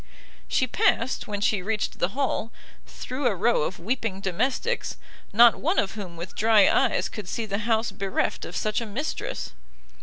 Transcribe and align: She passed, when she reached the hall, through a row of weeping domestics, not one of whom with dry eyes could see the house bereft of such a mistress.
She 0.47 0.65
passed, 0.65 1.27
when 1.27 1.41
she 1.41 1.61
reached 1.61 1.99
the 1.99 2.17
hall, 2.17 2.51
through 2.87 3.27
a 3.27 3.35
row 3.35 3.61
of 3.61 3.77
weeping 3.77 4.19
domestics, 4.19 4.97
not 5.31 5.57
one 5.59 5.77
of 5.77 5.91
whom 5.91 6.17
with 6.17 6.35
dry 6.35 6.67
eyes 6.67 7.07
could 7.07 7.29
see 7.29 7.45
the 7.45 7.59
house 7.69 7.91
bereft 7.91 8.43
of 8.43 8.55
such 8.57 8.81
a 8.81 8.87
mistress. 8.87 9.51